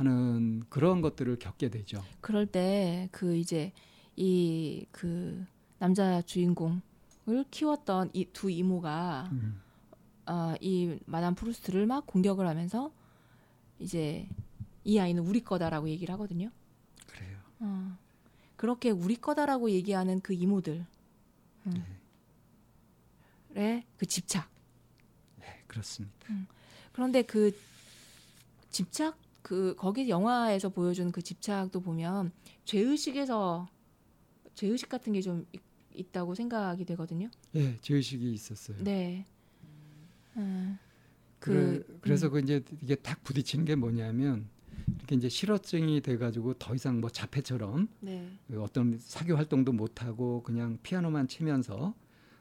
하는 0.00 0.62
그런 0.70 1.02
것들을 1.02 1.38
겪게 1.38 1.68
되죠. 1.68 2.02
그럴 2.22 2.46
때 2.46 3.08
그 3.12 3.36
이제 3.36 3.72
이 4.16 4.86
그 4.92 5.44
남자 5.78 6.20
주인공을 6.22 6.80
키웠던 7.50 8.10
이 8.14 8.24
두 8.32 8.50
이모가 8.50 9.28
음. 9.32 9.60
아, 10.26 10.54
이 10.60 10.98
마담 11.06 11.34
프루스트를 11.34 11.86
막 11.86 12.06
공격을 12.06 12.46
하면서 12.46 12.92
이제 13.78 14.28
이 14.84 14.98
아이는 14.98 15.22
우리 15.22 15.42
거다라고 15.44 15.88
얘기를 15.88 16.12
하거든요. 16.14 16.50
그래요. 17.06 17.38
어. 17.60 17.98
그렇게 18.56 18.90
우리 18.90 19.16
거다라고 19.16 19.70
얘기하는 19.70 20.20
그 20.20 20.32
이모들, 20.34 20.84
음. 21.66 21.84
의 23.54 23.75
그 23.75 24.06
집착. 24.06 24.48
네, 25.38 25.62
그렇습니다. 25.66 26.16
그런데 26.92 27.22
그 27.22 27.56
집착 28.70 29.16
그 29.42 29.74
거기 29.76 30.08
영화에서 30.08 30.68
보여준 30.68 31.12
그 31.12 31.22
집착도 31.22 31.80
보면 31.80 32.32
죄의식에서 32.64 33.68
죄의식 34.54 34.88
같은 34.88 35.12
게 35.12 35.20
좀 35.20 35.46
있다고 35.92 36.34
생각이 36.34 36.84
되거든요. 36.84 37.28
예, 37.56 37.76
죄의식이 37.80 38.32
있었어요. 38.32 38.76
네. 38.84 39.26
음, 40.36 40.78
그, 41.38 41.98
그래서 42.00 42.28
그 42.28 42.38
이제 42.38 42.62
이게 42.82 42.94
딱 42.94 43.22
부딪히는 43.24 43.64
게 43.64 43.74
뭐냐면 43.74 44.48
이렇게 44.98 45.16
이제 45.16 45.28
실어증이 45.28 46.00
돼가지고 46.02 46.54
더 46.54 46.74
이상 46.74 47.00
뭐 47.00 47.10
자폐처럼 47.10 47.88
네. 48.00 48.30
그 48.48 48.62
어떤 48.62 48.96
사교 48.98 49.36
활동도 49.36 49.72
못 49.72 50.02
하고 50.02 50.42
그냥 50.42 50.78
피아노만 50.82 51.28
치면서 51.28 51.94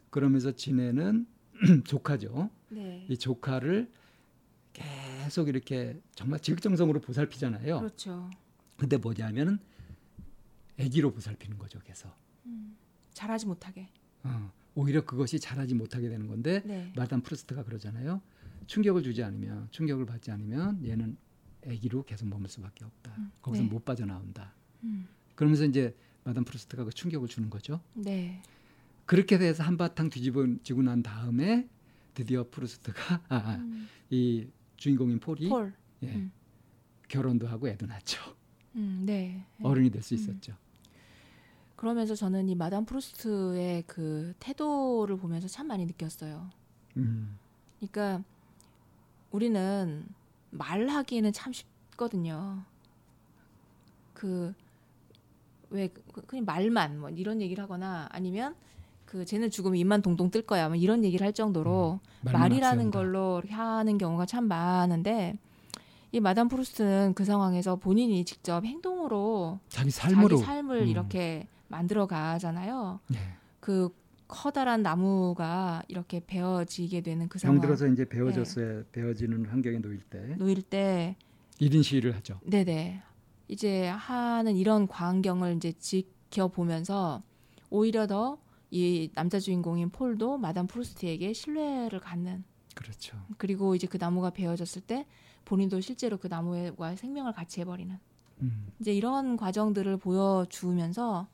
그러면서 0.09 0.51
지내는 0.51 1.25
조카죠. 1.85 2.49
네. 2.69 3.05
이 3.09 3.17
조카를 3.17 3.89
계속 4.73 5.47
이렇게 5.47 5.99
정말 6.15 6.39
지극정성으로 6.39 7.01
보살피잖아요. 7.01 7.79
그렇죠. 7.79 8.29
근데 8.77 8.97
뭐냐면은 8.97 9.59
아기로 10.79 11.11
보살피는 11.11 11.57
거죠. 11.57 11.79
그래서 11.83 12.15
자라지 13.13 13.47
못하게. 13.47 13.89
어, 14.23 14.51
오히려 14.75 15.03
그것이 15.03 15.39
자라지 15.39 15.75
못하게 15.75 16.09
되는 16.09 16.27
건데 16.27 16.61
네. 16.65 16.91
마담 16.95 17.21
프루스트가 17.21 17.63
그러잖아요. 17.63 18.21
충격을 18.67 19.03
주지 19.03 19.23
않으면 19.23 19.67
충격을 19.71 20.05
받지 20.05 20.31
않으면 20.31 20.85
얘는 20.85 21.17
아기로 21.67 22.03
계속 22.03 22.27
머물 22.27 22.49
수밖에 22.49 22.85
없다. 22.85 23.13
음, 23.17 23.31
거기서 23.41 23.63
네. 23.63 23.69
못 23.69 23.83
빠져나온다. 23.83 24.53
음, 24.83 25.07
그러면서 25.35 25.65
이제 25.65 25.95
마담 26.23 26.45
프루스트가 26.45 26.85
그 26.85 26.91
충격을 26.91 27.27
주는 27.27 27.49
거죠. 27.49 27.81
네. 27.93 28.41
그렇게 29.05 29.37
돼서 29.37 29.63
한바탕 29.63 30.09
뒤집어지고 30.09 30.83
난 30.83 31.01
다음에 31.03 31.67
드디어 32.13 32.45
프루스트가 32.49 33.23
아, 33.27 33.35
아, 33.35 33.55
음, 33.55 33.89
이 34.09 34.47
주인공인 34.79 35.19
폴이 35.19 35.49
폴. 35.49 35.73
예, 36.03 36.07
음. 36.07 36.31
결혼도 37.07 37.47
하고 37.47 37.67
애도 37.67 37.85
낳죠. 37.85 38.19
음, 38.75 39.03
네. 39.05 39.45
어른이 39.61 39.89
될수 39.89 40.13
음. 40.13 40.19
있었죠. 40.19 40.53
그러면서 41.75 42.15
저는 42.15 42.49
이 42.49 42.55
마담 42.55 42.85
프루스트의 42.85 43.83
그 43.87 44.33
태도를 44.39 45.17
보면서 45.17 45.47
참 45.47 45.67
많이 45.67 45.85
느꼈어요. 45.85 46.49
음, 46.97 47.37
그러니까 47.79 48.23
우리는 49.31 50.05
말하기에는 50.51 51.31
참 51.33 51.53
쉽거든요. 51.53 52.63
그 54.13 54.53
왜 55.69 55.87
그냥 56.27 56.45
말만 56.45 56.99
뭐 56.99 57.09
이런 57.09 57.41
얘기를 57.41 57.63
하거나 57.63 58.07
아니면 58.11 58.55
그 59.09 59.25
쟤는 59.25 59.49
죽으면 59.49 59.75
입만 59.77 60.03
동동 60.03 60.29
뜰 60.29 60.43
거야 60.43 60.67
뭐 60.67 60.75
이런 60.75 61.03
얘기를 61.03 61.25
할 61.25 61.33
정도로 61.33 61.99
말만 62.21 62.41
말이라는. 62.41 62.91
걸로 62.91 63.41
하는 63.49 63.97
경우가 63.97 64.27
참 64.27 64.47
많은데 64.47 65.39
이 66.11 66.19
마담 66.19 66.47
프루스트는 66.47 67.15
그 67.15 67.25
상황에서 67.25 67.77
본인이 67.77 68.23
직접 68.23 68.63
행동으로 68.63 69.59
자기 69.67 69.89
삶으로 69.89 70.37
자기 70.37 70.43
삶을 70.43 70.81
음. 70.81 70.87
이렇게 70.87 71.47
만들어 71.69 72.05
가잖아요. 72.05 72.99
예. 73.15 73.17
그 73.59 73.89
커다란 74.27 74.83
나무가 74.83 75.81
이렇게 75.87 76.19
베어지게 76.19 77.01
되는 77.01 77.27
그 77.29 77.39
상황 77.39 77.55
병들어서 77.59 77.87
이제 77.87 78.05
베어졌어야 78.05 78.83
베어지는 78.91 79.45
환경에 79.45 79.79
놓일 79.79 80.01
때 80.03 80.35
놓일 80.37 80.61
때 80.61 81.15
1인 81.59 81.81
시위를 81.81 82.15
하죠. 82.17 82.39
네 82.43 82.63
네 82.63 83.01
이제 83.47 83.87
하는 83.87 84.55
이런 84.55 84.87
광경을 84.87 85.55
이제 85.55 85.71
지켜보면서 85.79 87.23
오히려 87.71 88.05
더 88.05 88.37
이 88.71 89.09
남자 89.13 89.39
주인공인 89.39 89.89
폴도 89.89 90.37
마담 90.37 90.67
프루스트에게 90.67 91.33
신뢰를 91.33 91.99
갖는 91.99 92.43
그렇죠. 92.75 93.17
그리고 93.37 93.75
이제 93.75 93.87
그 93.87 93.97
나무가 93.97 94.29
베어졌을 94.29 94.81
때 94.81 95.05
본인도 95.45 95.81
실제로 95.81 96.17
그 96.17 96.27
나무와 96.27 96.95
생명을 96.95 97.33
같이 97.33 97.61
해버리는 97.61 97.97
음, 98.41 98.67
이제 98.79 98.93
이런 98.93 99.37
과정들을 99.37 99.97
보여주면서 99.97 101.27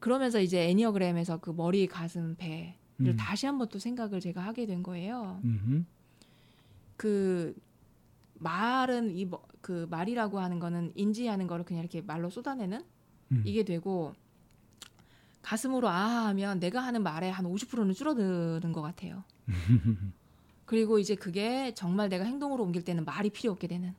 그러면서 0.00 0.40
이제 0.40 0.68
애니어그램에서 0.68 1.38
그 1.38 1.50
머리, 1.50 1.86
가슴, 1.86 2.34
배를 2.36 2.74
음. 3.00 3.16
다시 3.16 3.46
한번 3.46 3.68
또 3.68 3.78
생각을 3.78 4.20
제가 4.20 4.40
하게 4.40 4.66
된 4.66 4.82
거예요. 4.82 5.40
음흠. 5.44 5.84
그 6.96 7.54
말은 8.38 9.16
이 9.16 9.28
그 9.62 9.86
말이라고 9.88 10.40
하는 10.40 10.58
거는 10.58 10.92
인지하는 10.96 11.46
거를 11.46 11.64
그냥 11.64 11.80
이렇게 11.80 12.02
말로 12.02 12.28
쏟아내는 12.28 12.82
음. 13.30 13.42
이게 13.46 13.62
되고 13.62 14.12
가슴으로 15.52 15.90
아 15.90 16.28
하면 16.28 16.60
내가 16.60 16.80
하는 16.80 17.02
말의 17.02 17.30
한 17.30 17.44
50%는 17.44 17.92
줄어드는 17.92 18.72
것 18.72 18.80
같아요. 18.80 19.22
그리고 20.64 20.98
이제 20.98 21.14
그게 21.14 21.74
정말 21.74 22.08
내가 22.08 22.24
행동으로 22.24 22.64
옮길 22.64 22.82
때는 22.84 23.04
말이 23.04 23.28
필요 23.28 23.52
없게 23.52 23.66
되는 23.66 23.94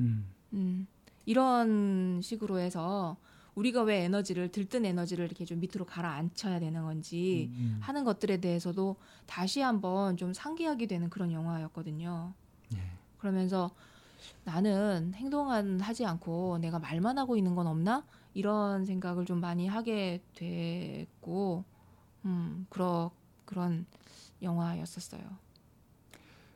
음, 0.00 0.26
음, 0.52 0.88
이런 1.24 2.20
식으로 2.20 2.58
해서 2.58 3.16
우리가 3.54 3.82
왜 3.82 4.02
에너지를 4.02 4.50
들뜬 4.50 4.84
에너지를 4.84 5.26
이렇게 5.26 5.44
좀 5.44 5.60
밑으로 5.60 5.84
가라앉혀야 5.84 6.58
되는 6.58 6.82
건지 6.82 7.50
음, 7.52 7.78
하는 7.80 8.02
것들에 8.02 8.38
대해서도 8.38 8.96
다시 9.26 9.60
한번 9.60 10.16
좀 10.16 10.32
상기하게 10.32 10.86
되는 10.86 11.08
그런 11.08 11.30
영화였거든요. 11.30 12.34
예. 12.74 12.80
그러면서 13.18 13.70
나는 14.42 15.12
행동은 15.14 15.80
하지 15.80 16.04
않고 16.04 16.58
내가 16.58 16.80
말만 16.80 17.16
하고 17.16 17.36
있는 17.36 17.54
건 17.54 17.68
없나 17.68 18.04
이런 18.36 18.84
생각을 18.84 19.24
좀 19.24 19.40
많이 19.40 19.66
하게 19.66 20.22
됐고, 20.34 21.64
음, 22.24 22.66
그런 22.70 23.10
그런 23.44 23.86
영화였었어요. 24.42 25.22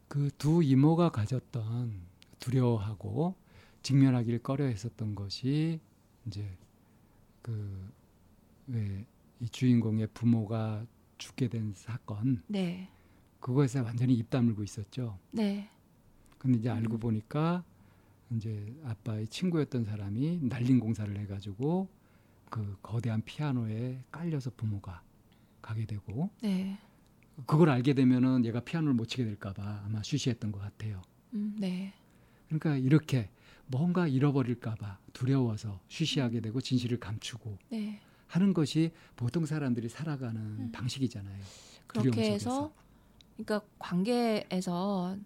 그 0.09 0.31
두 0.39 0.63
이모가 0.63 1.11
가졌던 1.11 2.01
두려워하고 2.41 3.35
직면하기를 3.83 4.41
꺼려했었던 4.43 5.15
것이 5.15 5.81
이제 6.27 6.57
그 7.43 7.91
왜 8.69 9.05
이 9.43 9.49
주인공의 9.49 10.09
부모가 10.09 10.85
죽게 11.17 11.49
된 11.49 11.73
사건 11.75 12.43
네, 12.47 12.91
그거에서 13.41 13.83
완전히 13.83 14.13
입 14.15 14.29
다물고 14.29 14.63
있었죠. 14.63 15.19
네, 15.31 15.71
근데 16.39 16.59
이제 16.59 16.69
알고 16.69 16.99
보니까 16.99 17.65
이제 18.35 18.75
아빠의 18.85 19.27
친구였던 19.29 19.85
사람이 19.85 20.41
날린 20.43 20.79
공사를 20.79 21.15
해가지고 21.19 21.89
그 22.49 22.77
거대한 22.83 23.23
피아노에 23.23 24.03
깔려서 24.11 24.51
부모가 24.57 25.03
가게 25.63 25.85
되고 25.85 26.31
네, 26.43 26.79
그걸 27.47 27.71
알게 27.71 27.95
되면은 27.95 28.45
얘가 28.45 28.61
피아노를 28.61 28.95
못 28.95 29.07
치게 29.07 29.25
될까봐 29.25 29.83
아마 29.85 30.03
쉬쉬했던 30.03 30.53
것 30.53 30.61
같아요. 30.61 31.03
음, 31.35 31.57
네, 31.59 31.93
그러니까 32.49 32.77
이렇게 32.77 33.31
뭔가 33.67 34.07
잃어버릴까봐 34.09 34.99
두려워서 35.13 35.81
쉬쉬하게 35.89 36.41
되고 36.41 36.61
진실을 36.61 36.99
감추고 36.99 37.59
네. 37.71 38.01
하는 38.27 38.55
것이 38.55 38.93
보통 39.17 39.45
사람들이 39.47 39.89
살아가는 39.89 40.71
방식이잖아요. 40.73 41.39
두려움 41.93 42.11
그렇게. 42.13 42.33
해서 42.33 42.73
그러니까 43.37 43.67
관계에서 43.79 45.17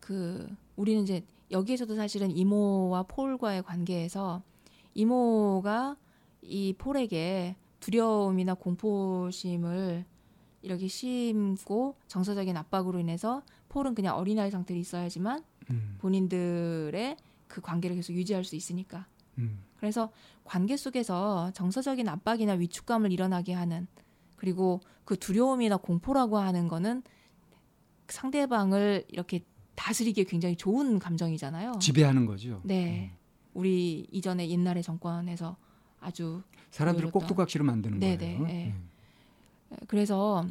그 0.00 0.48
우리는 0.76 1.02
이제 1.02 1.24
여기에서도 1.50 1.94
사실은 1.94 2.30
이모와 2.30 3.04
폴과의 3.04 3.62
관계에서 3.62 4.42
이모가 4.94 5.96
이 6.42 6.74
폴에게 6.76 7.56
두려움이나 7.80 8.54
공포심을 8.54 10.04
이렇게 10.62 10.88
심고 10.88 11.96
정서적인 12.08 12.56
압박으로 12.56 12.98
인해서 12.98 13.42
폴은 13.68 13.94
그냥 13.94 14.16
어린아이 14.16 14.50
상태로 14.50 14.78
있어야지만 14.80 15.44
음, 15.70 15.96
본인들의 15.98 17.16
그 17.46 17.60
관계를 17.60 17.96
계속 17.96 18.12
유지할 18.14 18.44
수 18.44 18.56
있으니까. 18.56 19.06
음, 19.38 19.62
그래서 19.76 20.10
관계 20.44 20.76
속에서 20.76 21.50
정서적인 21.52 22.08
압박이나 22.08 22.54
위축감을 22.54 23.12
일어나게 23.12 23.52
하는 23.52 23.86
그리고 24.36 24.80
그 25.04 25.16
두려움이나 25.16 25.76
공포라고 25.76 26.38
하는 26.38 26.68
거는 26.68 27.02
상대방을 28.08 29.04
이렇게 29.08 29.44
다스리기에 29.76 30.24
굉장히 30.24 30.56
좋은 30.56 30.98
감정이잖아요. 30.98 31.78
지배하는 31.80 32.26
거죠. 32.26 32.60
네. 32.64 33.12
우리 33.54 34.06
이전에 34.10 34.48
옛날의 34.48 34.82
정권에서 34.82 35.56
아주 36.00 36.42
사람들을 36.70 37.10
꼭두각시로 37.10 37.64
만드는 37.64 37.98
네네, 38.00 38.16
거예요. 38.38 38.46
네. 38.46 38.74
음. 38.74 38.88
그래서 39.86 40.46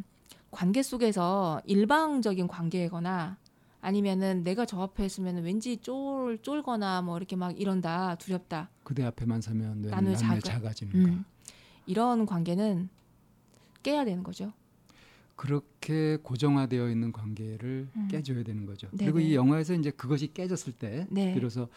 관계 0.51 0.81
속에서 0.81 1.61
일방적인 1.65 2.47
관계거나 2.47 3.37
아니면은 3.81 4.43
내가 4.43 4.65
저 4.65 4.81
앞에 4.81 5.05
있으면 5.05 5.43
왠지 5.43 5.77
쫄 5.77 6.39
쫄거나 6.41 7.01
뭐 7.03 7.17
이렇게 7.17 7.35
막 7.35 7.59
이런다 7.59 8.15
두렵다 8.15 8.69
그대 8.83 9.03
앞에만 9.03 9.41
서면 9.41 9.83
왜 9.83 9.91
나는 9.91 10.15
작아- 10.15 10.41
작아지는가. 10.43 10.97
음. 11.11 11.25
이런 11.85 12.25
관계는 12.25 12.89
깨야 13.83 14.05
되는 14.05 14.23
거죠. 14.23 14.51
그렇게 15.35 16.17
고정화되어 16.23 16.89
있는 16.89 17.11
관계를 17.11 17.89
음. 17.95 18.07
깨줘야 18.09 18.43
되는 18.43 18.65
거죠. 18.65 18.87
네네. 18.91 19.11
그리고 19.11 19.19
이 19.19 19.35
영화에서 19.35 19.73
이제 19.73 19.91
그것이 19.91 20.33
깨졌을 20.33 20.73
때 20.73 21.07
네. 21.09 21.33
비로소 21.33 21.67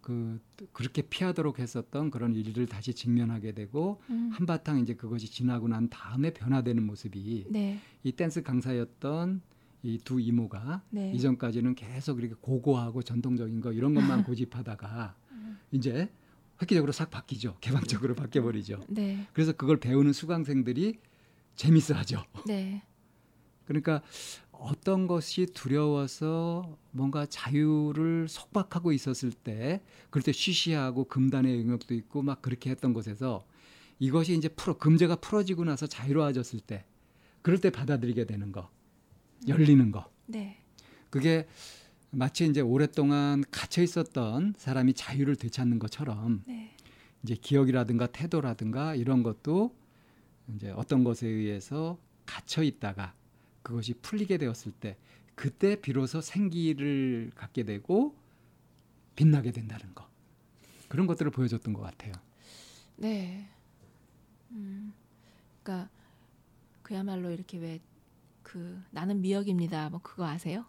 그 0.00 0.40
그렇게 0.72 1.02
피하도록 1.02 1.58
했었던 1.58 2.10
그런 2.10 2.34
일들을 2.34 2.66
다시 2.66 2.94
직면하게 2.94 3.52
되고 3.52 4.00
음. 4.10 4.30
한바탕 4.32 4.78
이제 4.80 4.94
그것이 4.94 5.30
지나고 5.30 5.68
난 5.68 5.88
다음에 5.90 6.32
변화되는 6.32 6.82
모습이 6.82 7.46
네, 7.50 7.78
이 8.04 8.12
댄스 8.12 8.42
강사였던 8.42 9.42
이 9.82 9.98
두 10.04 10.18
이모가 10.20 10.82
네. 10.90 11.12
이전까지는 11.12 11.74
계속 11.74 12.18
이렇게 12.18 12.34
고고하고 12.40 13.02
전통적인 13.02 13.60
거 13.60 13.72
이런 13.72 13.94
것만 13.94 14.24
고집하다가 14.24 15.14
이제 15.70 16.10
획기적으로 16.60 16.90
싹 16.92 17.10
바뀌죠. 17.10 17.56
개방적으로 17.60 18.14
바뀌어 18.14 18.42
버리죠. 18.42 18.80
네, 18.88 19.26
그래서 19.32 19.52
그걸 19.52 19.78
배우는 19.78 20.12
수강생들이 20.12 20.98
재밌어하죠. 21.54 22.24
네, 22.46 22.82
그러니까 23.68 24.00
어떤 24.50 25.06
것이 25.06 25.46
두려워서 25.46 26.78
뭔가 26.90 27.26
자유를 27.26 28.26
속박하고 28.28 28.92
있었을 28.92 29.30
때 29.30 29.82
그럴 30.10 30.22
때 30.22 30.32
쉬쉬하고 30.32 31.04
금단의 31.04 31.60
영역도 31.60 31.94
있고 31.94 32.22
막 32.22 32.40
그렇게 32.42 32.70
했던 32.70 32.94
곳에서 32.94 33.46
이것이 34.00 34.36
이제 34.36 34.48
풀어 34.48 34.76
금제가 34.78 35.16
풀어지고 35.16 35.64
나서 35.64 35.86
자유로워졌을 35.86 36.60
때 36.60 36.86
그럴 37.42 37.60
때 37.60 37.70
받아들이게 37.70 38.24
되는 38.24 38.50
거 38.50 38.70
열리는 39.46 39.92
거. 39.92 40.10
네, 40.26 40.62
그게 41.10 41.46
마치 42.10 42.46
이제 42.46 42.60
오랫동안 42.60 43.44
갇혀 43.50 43.82
있었던 43.82 44.54
사람이 44.56 44.94
자유를 44.94 45.36
되찾는 45.36 45.78
것처럼 45.78 46.42
네, 46.46 46.74
이제 47.22 47.34
기억이라든가 47.34 48.06
태도라든가 48.06 48.94
이런 48.94 49.22
것도 49.22 49.76
이제 50.54 50.70
어떤 50.70 51.04
것에 51.04 51.28
의해서 51.28 51.98
갇혀 52.24 52.62
있다가 52.62 53.14
그것이 53.68 53.92
풀리게 53.92 54.38
되었을 54.38 54.72
때 54.72 54.96
그때 55.34 55.78
비로소 55.78 56.22
생기를 56.22 57.30
갖게 57.34 57.64
되고 57.64 58.16
빛나게 59.14 59.52
된다는 59.52 59.94
거 59.94 60.08
그런 60.88 61.06
것들을 61.06 61.30
보여줬던 61.30 61.74
것 61.74 61.82
같아요. 61.82 62.12
네. 62.96 63.46
음, 64.52 64.94
그러니까 65.62 65.90
그야말로 66.82 67.30
이렇게 67.30 67.58
왜 67.58 67.78
그 68.42 68.82
나는 68.90 69.20
미역입니다. 69.20 69.90
뭐 69.90 70.00
그거 70.02 70.26
아세요? 70.26 70.64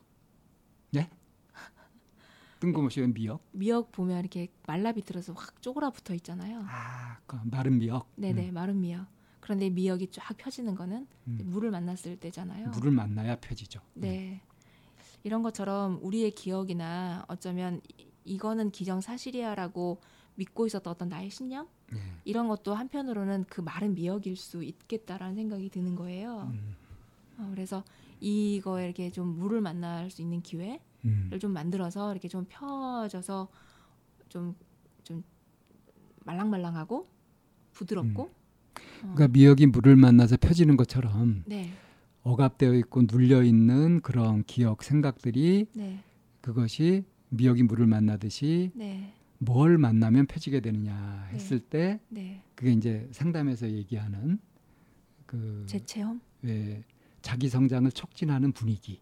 뜬금없이 2.60 3.00
웬 3.00 3.13
미역? 3.13 3.41
미역 3.53 3.94
보면 3.94 4.20
이렇게 4.20 4.50
말라 4.68 4.91
비틀어서 4.91 5.32
확 5.32 5.62
쪼그라 5.62 5.91
붙어 5.91 6.13
있잖아요. 6.15 6.65
아, 6.67 7.17
그 7.26 7.38
마른 7.45 7.80
미역. 7.80 8.12
네네 8.17 8.52
마른 8.52 8.82
미역. 8.82 9.08
그런데 9.39 9.69
미역이 9.69 10.12
쫙 10.12 10.36
펴지는 10.38 10.75
거는 10.75 11.08
음. 11.28 11.39
물을 11.45 11.71
만났을 11.71 12.17
때잖아요. 12.17 12.69
물을 12.69 12.91
만나야 12.91 13.38
펴지죠. 13.38 13.80
네. 13.95 14.41
이런 15.23 15.41
것처럼 15.43 15.99
우리의 16.02 16.32
기억이나 16.32 17.25
어쩌면 17.28 17.82
이- 17.97 18.08
이거는 18.25 18.71
기정사실이야라고 18.71 19.99
믿고 20.36 20.65
있었던 20.67 20.91
어떤 20.91 21.10
나의 21.10 21.30
신념 21.30 21.67
네. 21.91 21.99
이런 22.23 22.47
것도 22.47 22.73
한편으로는 22.73 23.45
그 23.49 23.62
마른 23.62 23.93
미역일 23.95 24.36
수 24.38 24.63
있겠다라는 24.63 25.36
생각이 25.36 25.69
드는 25.69 25.95
거예요. 25.95 26.49
음. 26.54 26.75
어, 27.38 27.47
그래서 27.52 27.84
이거에 28.19 28.86
이렇게 28.86 29.10
좀 29.12 29.38
물을 29.38 29.62
만날 29.62 30.10
수 30.12 30.21
있는 30.21 30.41
기회를 30.41 30.80
음. 31.06 31.32
좀 31.39 31.52
만들어서 31.54 32.12
이렇게 32.12 32.28
좀 32.28 32.45
펴져서 32.49 33.47
좀 34.30 34.56
좀 35.04 35.23
말랑말랑하고 36.25 37.08
부드럽고 37.73 38.23
어, 38.23 38.30
그러니까 38.99 39.27
미역이 39.29 39.67
물을 39.67 39.95
만나서 39.95 40.38
펴지는 40.38 40.77
것처럼 40.77 41.43
네, 41.45 41.71
억압되어 42.23 42.73
있고 42.75 43.03
눌려 43.03 43.43
있는 43.43 44.01
그런 44.01 44.43
기억, 44.43 44.83
생각들이 44.83 45.67
네, 45.73 45.99
그것이 46.41 47.03
미역이 47.29 47.63
물을 47.63 47.88
만나듯이 47.88 48.71
네, 48.75 49.13
뭘 49.38 49.77
만나면 49.77 50.25
펴지게 50.27 50.59
되느냐 50.59 51.27
했을 51.31 51.59
때 51.59 51.99
네. 52.09 52.41
그게 52.55 52.71
이제 52.71 53.07
상담에서 53.12 53.69
얘기하는 53.69 54.39
그 55.25 55.63
재체험? 55.67 56.19
왜 56.41 56.83
자기 57.21 57.49
성장을 57.49 57.91
촉진하는 57.91 58.51
분위기 58.51 58.99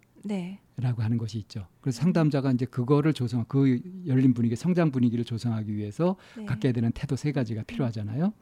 라고 0.77 0.97
네, 0.97 1.03
하는 1.03 1.17
것이 1.17 1.37
있죠. 1.39 1.67
그래서 1.79 2.01
상담자가 2.01 2.51
이제 2.51 2.65
그거를 2.65 3.13
조성, 3.13 3.45
그 3.47 3.79
열린 4.05 4.33
분위기, 4.33 4.55
성장 4.55 4.91
분위기를 4.91 5.23
조성하기 5.23 5.73
위해서 5.75 6.17
네. 6.35 6.45
갖게 6.45 6.71
되는 6.71 6.91
태도 6.91 7.15
세 7.15 7.31
가지가 7.31 7.63
필요하잖아요. 7.63 8.33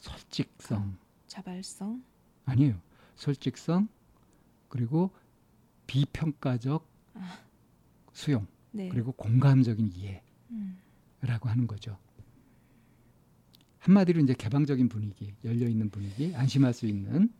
솔직성 0.00 0.96
자발성, 1.26 2.02
아니에요. 2.46 2.80
솔직성 3.14 3.88
그리고 4.68 5.10
비평가적 5.86 6.88
수용 8.12 8.46
네, 8.72 8.88
그리고 8.88 9.12
공감적인 9.12 9.92
이해. 9.94 10.22
음, 10.50 10.78
라고 11.20 11.48
하는 11.48 11.66
거죠. 11.66 11.96
한마디로 13.78 14.20
이제 14.20 14.34
개방적인 14.34 14.88
분위기, 14.88 15.32
열려 15.44 15.68
있는 15.68 15.88
분위기, 15.90 16.34
안심할 16.34 16.72
수 16.74 16.86
있는 16.86 17.30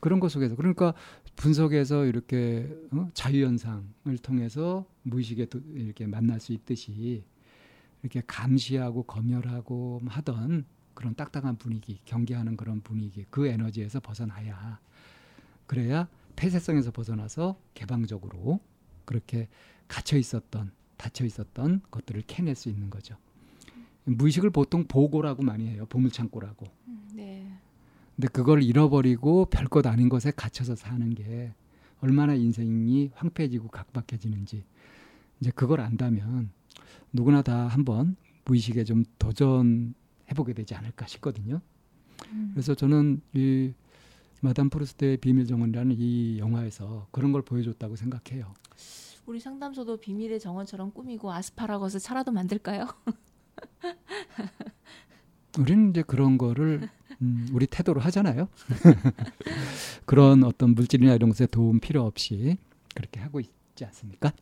그런 0.00 0.18
것 0.20 0.28
속에서 0.30 0.56
그러니까 0.56 0.94
분석에서 1.36 2.04
이렇게 2.06 2.68
어? 2.92 3.08
자유 3.14 3.44
현상을 3.46 4.18
통해서 4.22 4.84
무의식에 5.04 5.46
도- 5.46 5.60
이렇게 5.74 6.06
만날 6.06 6.40
수 6.40 6.52
있듯이 6.52 7.24
이렇게 8.02 8.20
감시하고 8.26 9.04
검열하고 9.04 10.00
하던 10.06 10.66
그런 10.94 11.14
딱딱한 11.14 11.56
분위기, 11.56 11.98
경계하는 12.04 12.56
그런 12.56 12.80
분위기, 12.80 13.24
그 13.30 13.46
에너지에서 13.46 14.00
벗어나야 14.00 14.80
그래야 15.66 16.08
폐쇄성에서 16.36 16.90
벗어나서 16.90 17.58
개방적으로 17.74 18.60
그렇게 19.04 19.48
갇혀 19.88 20.16
있었던 20.16 20.72
닫혀 20.96 21.24
있었던 21.24 21.82
것들을 21.90 22.22
캐낼 22.26 22.54
수 22.54 22.68
있는 22.68 22.90
거죠. 22.90 23.16
무의식을 24.04 24.50
보통 24.50 24.84
보고라고 24.86 25.42
많이 25.42 25.68
해요. 25.68 25.86
보물창고라고. 25.88 26.66
음, 26.88 27.08
네, 27.14 27.52
근데 28.16 28.28
그걸 28.28 28.62
잃어버리고 28.62 29.46
별것 29.46 29.86
아닌 29.86 30.08
것에 30.08 30.32
gat혀서 30.34 30.76
사는 30.76 31.10
게 31.14 31.52
얼마나 32.00 32.34
인생이 32.34 33.10
황폐해지고 33.14 33.68
각박해지는지 33.68 34.64
이제 35.40 35.50
그걸 35.54 35.80
안다면 35.80 36.50
누구나 37.12 37.42
다 37.42 37.68
한번 37.68 38.16
무의식에 38.44 38.84
좀 38.84 39.04
도전 39.18 39.94
해보게 40.32 40.54
되지 40.54 40.74
않을까 40.74 41.06
싶거든요. 41.06 41.60
음, 42.32 42.50
그래서 42.54 42.74
저는 42.74 43.20
이 43.34 43.72
마담 44.40 44.70
프루스트의 44.70 45.18
비밀 45.18 45.46
정원이라는 45.46 45.94
이 45.98 46.38
영화에서 46.38 47.06
그런 47.12 47.32
걸 47.32 47.42
보여줬다고 47.42 47.96
생각해요. 47.96 48.52
우리 49.24 49.38
상담소도 49.38 49.98
비밀의 49.98 50.40
정원처럼 50.40 50.92
꾸미고 50.92 51.32
아스파라거스 51.32 52.00
차라도 52.00 52.32
만들까요? 52.32 52.86
우리는 55.58 55.90
이제 55.90 56.02
그런 56.02 56.38
거를 56.38 56.88
음, 57.20 57.46
우리 57.52 57.66
태도로 57.66 58.00
하잖아요. 58.00 58.48
그런 60.06 60.42
어떤 60.42 60.74
물질이나 60.74 61.14
이런 61.14 61.30
것에 61.30 61.46
도움 61.46 61.78
필요 61.78 62.04
없이 62.04 62.56
그렇게 62.94 63.20
하고 63.20 63.38
있지 63.38 63.84
않습니까? 63.84 64.32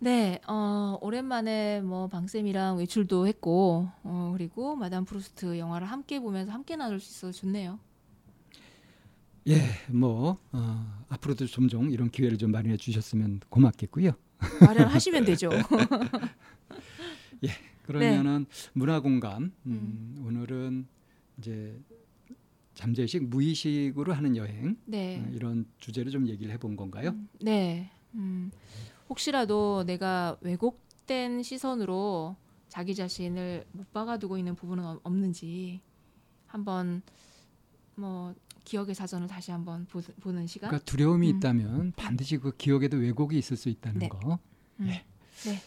네, 0.00 0.40
어, 0.46 0.96
오랜만에 1.00 1.80
뭐 1.80 2.06
방쌤이랑 2.06 2.78
외출도 2.78 3.26
했고, 3.26 3.88
어, 4.04 4.30
그리고 4.36 4.76
마담 4.76 5.04
프루스트 5.04 5.58
영화를 5.58 5.88
함께 5.88 6.20
보면서 6.20 6.52
함께 6.52 6.76
나눌 6.76 7.00
수 7.00 7.10
있어서 7.10 7.38
좋네요. 7.40 7.80
예, 9.48 9.60
뭐 9.88 10.38
어, 10.52 11.04
앞으로도 11.08 11.46
종종 11.46 11.90
이런 11.90 12.10
기회를 12.10 12.38
좀 12.38 12.52
마련해 12.52 12.76
주셨으면 12.76 13.40
고맙겠고요. 13.48 14.12
마련하시면 14.60 15.24
되죠. 15.24 15.50
그러면은 17.88 18.44
문화 18.74 19.00
공감 19.00 19.50
음, 19.64 20.22
오늘은 20.26 20.86
이제 21.38 21.80
잠재의식 22.74 23.24
무의식으로 23.24 24.12
하는 24.12 24.36
여행 24.36 24.76
네. 24.84 25.18
어, 25.18 25.30
이런 25.32 25.64
주제로 25.78 26.10
좀 26.10 26.28
얘기를 26.28 26.52
해본 26.52 26.76
건가요? 26.76 27.16
네. 27.40 27.90
음, 29.08 29.10
혹시라도 29.10 29.84
내가 29.84 30.36
왜곡된 30.40 31.42
시선으로 31.42 32.36
자기 32.68 32.94
자신을 32.94 33.66
못 33.72 33.92
박아두고 33.92 34.36
있는 34.38 34.54
부분은 34.54 34.84
없- 34.84 35.00
없는지 35.04 35.80
한번 36.46 37.02
뭐 37.94 38.34
기억의 38.64 38.94
사전을 38.94 39.26
다시 39.26 39.50
한번 39.50 39.86
보, 39.86 40.00
는 40.30 40.46
시간. 40.46 40.68
그러니까 40.68 40.84
두려움이 40.84 41.30
음. 41.32 41.36
있다면 41.36 41.92
반드시 41.96 42.36
그 42.36 42.54
기억에도 42.56 42.98
왜곡이 42.98 43.38
있을 43.38 43.56
수 43.56 43.68
있다는 43.70 44.00
네. 44.00 44.08
거. 44.08 44.38
음. 44.80 44.86
예. 44.88 45.04
네. 45.44 45.58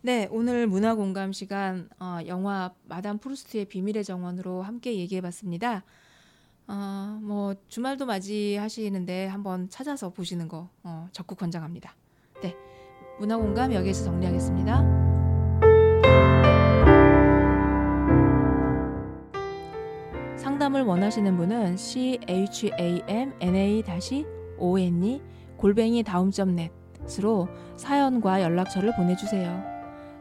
네, 0.00 0.28
오늘 0.30 0.66
문화 0.66 0.94
공감 0.94 1.32
시간 1.32 1.88
어, 1.98 2.18
영화 2.26 2.74
마담 2.84 3.18
프루스트의 3.18 3.66
비밀의 3.66 4.04
정원으로 4.04 4.62
함께 4.62 4.96
얘기해 4.98 5.20
봤습니다. 5.22 5.82
어, 6.66 7.18
뭐 7.22 7.54
주말도 7.68 8.04
맞이하시는데 8.06 9.26
한번 9.26 9.68
찾아서 9.70 10.10
보시는 10.10 10.48
거 10.48 10.68
어, 10.82 11.08
적극 11.12 11.38
권장합니다. 11.38 11.94
네. 12.44 12.54
문화 13.18 13.38
공감 13.38 13.72
여기에서 13.72 14.04
정리하겠습니다. 14.04 14.84
상담을 20.36 20.82
원하시는 20.82 21.34
분은 21.38 21.78
c 21.78 22.18
h 22.28 22.70
a 22.78 23.02
m 23.08 23.32
n 23.40 23.54
a 23.56 23.82
o 24.58 24.78
n 24.78 25.02
e 25.02 25.22
골뱅이 25.56 26.02
다음점넷으로 26.02 27.48
사연과 27.76 28.42
연락처를 28.42 28.94
보내주세요. 28.94 29.62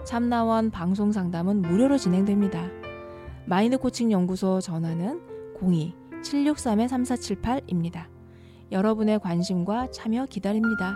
참나원 0.05 0.71
방송 0.71 1.11
상담은 1.11 1.61
무료로 1.61 1.97
진행됩니다. 1.97 2.69
마인드 3.45 3.77
코칭 3.77 4.13
연구소 4.13 4.61
전화는 4.61 5.19
02-763-3478입니다. 6.21 8.05
여러분의 8.71 9.19
관심과 9.19 9.91
참여 9.91 10.27
기다립니다. 10.27 10.95